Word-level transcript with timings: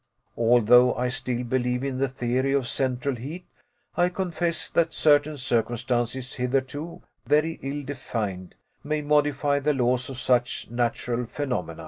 Although 0.39 0.95
I 0.95 1.09
still 1.09 1.43
believe 1.43 1.83
in 1.83 1.99
the 1.99 2.07
theory 2.07 2.53
of 2.53 2.67
central 2.67 3.15
heat, 3.17 3.45
I 3.95 4.09
confess 4.09 4.67
that 4.71 4.95
certain 4.95 5.37
circumstances, 5.37 6.33
hitherto 6.33 7.03
very 7.27 7.59
ill 7.61 7.83
defined, 7.83 8.55
may 8.83 9.03
modify 9.03 9.59
the 9.59 9.75
laws 9.75 10.09
of 10.09 10.17
such 10.17 10.71
natural 10.71 11.27
phenomena. 11.27 11.79